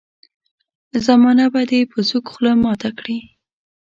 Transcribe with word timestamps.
زمانه 1.05 1.45
به 1.53 1.61
دي 1.69 1.81
په 1.91 1.99
سوک 2.09 2.25
خوله 2.31 2.53
ماته 2.63 2.89
کړي. 2.97 3.17